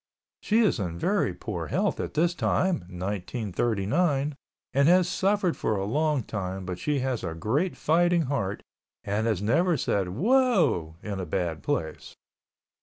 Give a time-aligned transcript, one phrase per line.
[0.41, 4.33] She is in very poor health at this time (1939)
[4.73, 8.63] and has suffered for a long time but she has a great fighting heart
[9.03, 12.15] and has never said "Whoa" in a bad place.